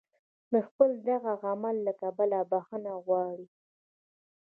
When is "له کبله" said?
1.87-2.39